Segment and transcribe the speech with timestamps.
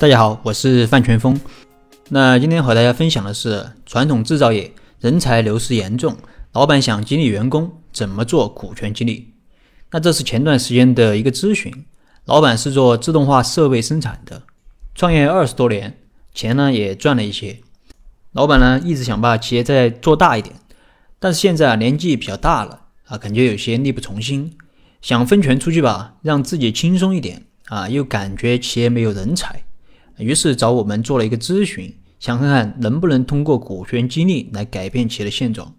[0.00, 1.38] 大家好，我是范全峰。
[2.08, 6.16] 那今天和大家分享的是传统制造业人才流失严重，
[6.54, 9.34] 老板想激励员工怎么做股权激励？
[9.90, 11.70] 那这是前段时间的一个咨询。
[12.24, 14.44] 老板是做自动化设备生产的，
[14.94, 15.98] 创业二十多年，
[16.32, 17.58] 钱呢也赚了一些。
[18.32, 20.56] 老板呢一直想把企业再做大一点，
[21.18, 24.56] 但是现在啊年纪比较大了啊，感觉有些力不从心，
[25.02, 29.64] 想分权出去吧，让自己轻松一点啊，又感觉企业没有人才。
[30.20, 35.74] 于是找我们做了一个咨询，想看看能不能通过股权激励来改变企业的现状。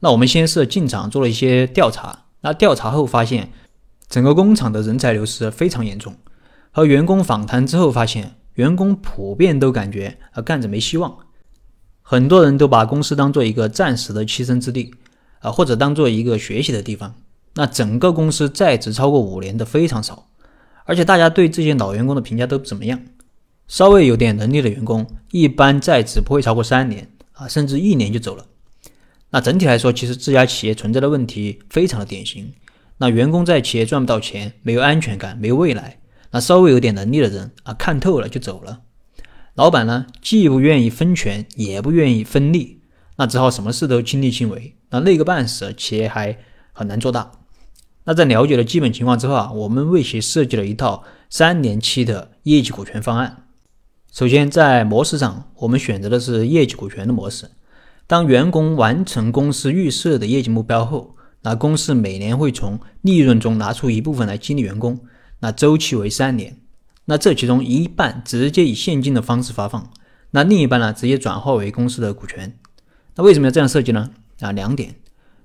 [0.00, 3.50] 那我们先是进场做了一些调查，那调查后发现，
[4.08, 6.16] 整个工厂的人才流失非常严重。
[6.70, 11.16] 和员工访谈之后发现，员工普遍都感觉啊干着没希望，
[12.00, 14.92] 很多人都把公司当做一个暂时的栖身之地
[15.40, 17.14] 啊，或者当做一个学习的地方。
[17.54, 20.30] 那整个公司在职超过五年的非常少，
[20.84, 22.98] 而且大家对这些老员工的评价都不怎么样。
[23.72, 28.44] 稍微有点能力的员工，一般在职不会超过三年啊，甚至一年就走了。
[29.30, 32.52] 那整体来说，其实这家企业存在的问题非常的典型。
[32.98, 36.00] 那员工在企业赚不到钱，没有安全感，没有未来。
[36.32, 38.82] 那稍微有点能力的人啊，看透了就走了。
[39.54, 42.82] 老板呢，既不愿意分权，也不愿意分利，
[43.16, 44.76] 那只好什么事都亲力亲为。
[44.90, 46.36] 那累个半死，企业还
[46.74, 47.32] 很难做大。
[48.04, 53.46] 那在了解了基本情况之后啊，我们为其设计了一套三年期的业绩股权方案。
[54.12, 57.50] 首先，在模式上，我们选择的是业绩股权的模式。
[58.06, 65.00] 当员工完成公司预设的业绩目标后，那公司每年会从利润中拿出一部分来激励员工，
[65.40, 66.58] 那周期为三年。
[67.06, 69.90] 那这其中一半直接以现金的方式发放，
[70.32, 72.54] 那另一半呢，直接转化为公司的股权。
[73.14, 74.10] 那为什么要这样设计呢？
[74.40, 74.96] 啊，两点：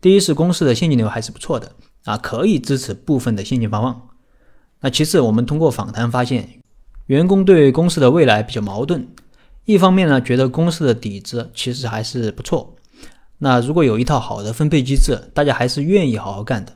[0.00, 1.72] 第一是公司的现金流还是不错的
[2.04, 4.08] 啊，可以支持部分的现金发放。
[4.82, 6.61] 那其次，我们通过访谈发现。
[7.06, 9.06] 员工对公司的未来比较矛盾，
[9.64, 12.76] 一方面呢觉得公司的底子其实还是不错，
[13.38, 16.72] 那如果有一套好的分配机制，大家还是愿意好好干的。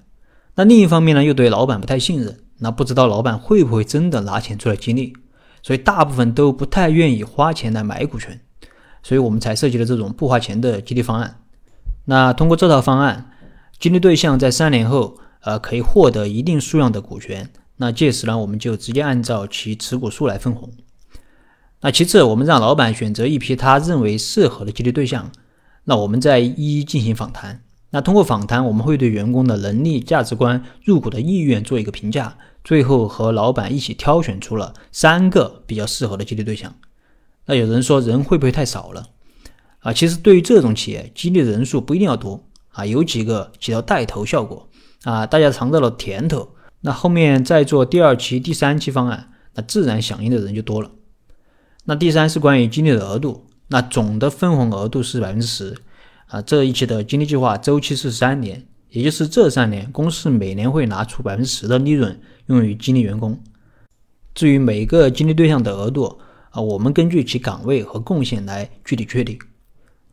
[0.56, 5.12] 那另一方面呢又对老板不太信任，那不知道老板会不会真的拿钱出来激励，
[5.62, 8.40] 所以大部分都不太愿意花钱来买股权，
[9.02, 11.40] 所以我们才设计了这种不花钱的激励方案。
[12.06, 13.30] 那通过这套方案，
[13.78, 17.50] 激励对象在三年后，呃，可以获得一定数量的股权。
[17.78, 20.72] 那届时呢，我们就直接按照其持股数来分红。
[21.82, 25.30] 那其次，我们让老板选择一批他认为适合的激励对象，
[25.84, 27.62] 那我们再一一进行访谈。
[27.90, 36.74] 那通过访谈，我们会对员工的能力、价值观、入股的意愿做一个评价，最后和老板一起挑选出了三个比较适合的激励对象。
[37.44, 39.06] 那有人说人会不会太少了？
[39.80, 44.66] 啊，其实对于这种企业，激励人数不一定要多啊，有几个起到带头效果
[45.04, 46.55] 啊，大家尝到了甜头。
[46.86, 50.88] 那后面再做第二期、第三期方案，那自然响应的人就多了。
[51.86, 55.76] 那第三是关于激励的额度，那总的分红额度是百分之十
[56.28, 56.40] 啊。
[56.40, 63.36] 这一期的激励计划周期是三年，也就是这三年公司每年会拿出百分之十的利润用于激励员工。
[64.32, 66.20] 至于每个激励对象的额度
[66.50, 69.36] 啊，我们根据其岗位和贡献来具体确定。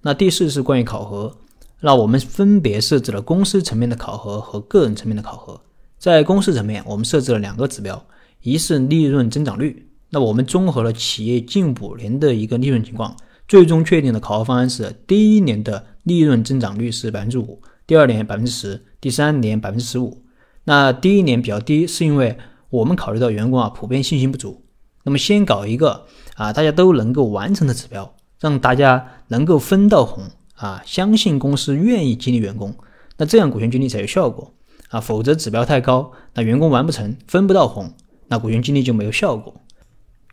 [0.02, 1.38] 那第四是关于考核，
[1.82, 5.62] 那我们分别设置了公司层面的考核和个人层面的考核。
[6.04, 8.06] 在公司层面，我们设置了两个指标，
[8.42, 9.88] 一是利润增长率。
[10.10, 13.16] 那我们综合了企业近五年的一个利润情况，
[13.48, 20.26] 最终确定的考核方案是：第一年的利润增长率是百分之五，第二年百分之十，第三年百分之十五。
[20.66, 22.38] 那第一年比较低，是因为
[22.70, 24.62] 我们考虑到员工啊普遍信心不足。
[25.06, 30.26] 那么先搞一个啊大家都能够完成的指标，让大家能够分到红
[30.56, 32.76] 啊，相信公司愿意激励员工，
[33.16, 34.54] 那这样股权激励才有效果。
[34.94, 37.96] 啊，否则指标太高，那员工完不成，分不到红，
[38.28, 39.60] 那股权激励就没有效果，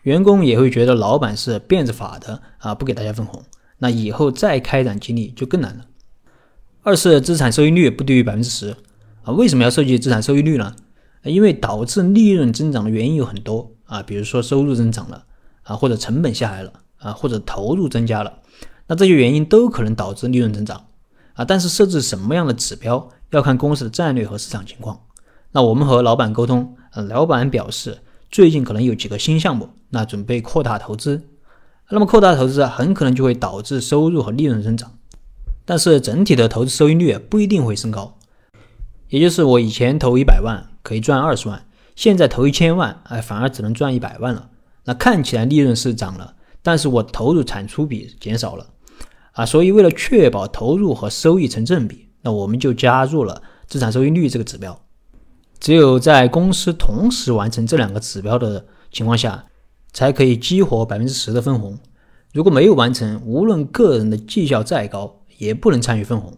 [0.03, 3.43] 员工也会觉得老板是变着法的啊，不给大家分红，
[3.79, 5.87] 那以后再开展激励就更难了。
[6.83, 8.77] 二是资产收益率不低于百分之十
[9.23, 10.77] 啊，为什么要设计资产收益率呢？
[11.23, 15.25] 因为导致利润增长的原因有很多啊，比如说收入增长了
[15.63, 18.41] 啊，或者成本下来了啊，或者投入增加了，
[18.89, 20.85] 那这些原因都可能导致利润增长
[21.33, 23.09] 啊，但是设置什么样的指标？
[23.31, 25.01] 要看公司的战略和市场情况。
[25.53, 27.99] 那我们和老板沟通，呃，老板表示
[28.31, 31.23] 最近可能有几个新项目，那准备扩大投资。
[31.91, 34.97] 那么扩大投资啊，很可能就会导致收入和利润增长，
[35.65, 38.17] 但是整体的投资收益率不一定会升高。
[39.09, 41.67] 也就是我以前投一百万可以赚二十万，
[41.97, 44.51] 现在投一千万，哎，反而只能赚一百万了。
[44.85, 48.67] 那看起来利润是涨了，但是我投入产出比减少了
[49.33, 49.45] 啊。
[49.45, 52.10] 所以为了确保投入和收益成正比。
[52.23, 54.81] 那我们就加入了资产收益率这个指标。
[55.59, 59.47] 只有在公司同时完成这两个指标的情况下，
[59.93, 61.79] 才可以激活百分之十的分红。
[62.33, 66.33] 如果没有完成，无论个人的绩效再高，也不能参与分红。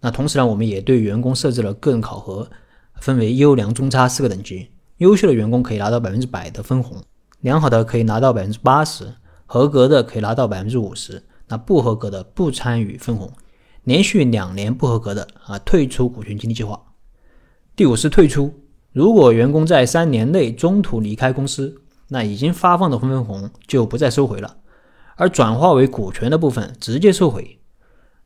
[0.00, 2.48] 那同时呢，我们也对员工设置了个人考核，
[3.00, 4.68] 分为优良、中差四个等级。
[4.98, 7.02] 优秀的员工可以拿到百分之百的分红，
[7.40, 9.14] 良好的可以拿到百分之八十，
[9.46, 11.22] 合格的可以拿到百分之五十。
[11.48, 13.32] 那不合格的不参与分红，
[13.84, 16.80] 连续两年不合格的啊，退出股权激励计划。
[17.74, 18.54] 第五是退出，
[18.92, 24.58] 如果员工在三年内中途离开公司，那已经发放的分红就不再收回了，
[25.16, 27.58] 而转化为股权的部分直接收回。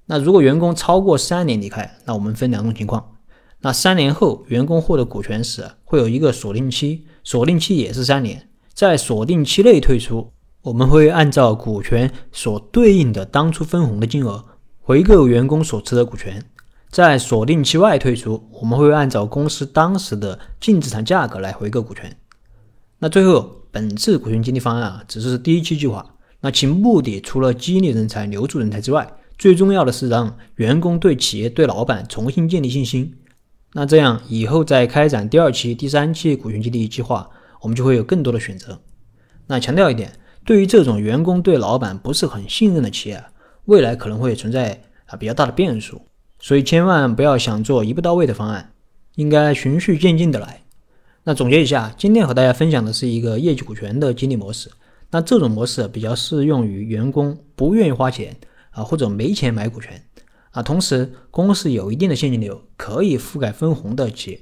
[0.07, 3.13] 那如果员工超过三年离开，那我们分两种情况。
[3.61, 14.45] 那三年后员工获得股权时，会有一个锁定期，锁定期也是三年，在锁定期内退出，我们会按照股权所对应的当初分红的金额
[14.87, 16.45] 回购员工所持的股权。
[16.91, 22.15] 在锁定期外退出，我们会按照公司当时的净资产价格来回购股权。
[22.99, 26.05] 那最后，本次股权激励方案啊，只是第一期计划，
[26.43, 33.17] 那其目的除了激励人才、留住人才之外，最重要的是让员工对企业、对老板重新建立信心。
[33.73, 37.31] 那这样以后再开展第二期、第三期股权激励计划，
[37.63, 38.79] 我们就会有更多的选择。
[39.47, 40.13] 那强调一点，
[40.45, 43.25] 对于这种员工对老板不是很信任的企业，
[43.67, 46.03] 未来可能会存在啊比较大的变数，
[46.39, 48.73] 所以千万不要想做一步到位的方案，
[49.15, 50.63] 应该循序渐进的来。
[51.25, 54.71] 那总结一下，今天和大家分享的是一个业绩股权的激励模式。
[55.11, 58.37] 那这种模式比较适用于员工不愿意花钱
[58.71, 60.03] 啊，或者没钱买股权。
[60.51, 64.41] 啊，同时公司有一定的现金流，可以覆盖分红的企业，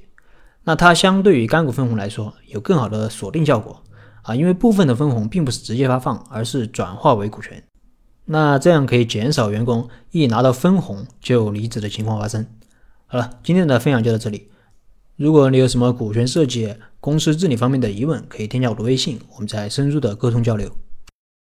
[0.63, 3.81] 那它相对于干股分红来说，有更好的锁定效果
[4.21, 7.63] 啊，因为部分的分红并不是直接发放，而是转化为股权，
[8.25, 12.45] 那这样可以减少员工一拿到分红就离职的情况发生。
[13.05, 14.49] 好了，今天的分享就到这里，
[15.15, 20.71] 如果你有什么股权设计、公司治理方面的疑问，可以添加我的微信，我们再深入的沟通交流。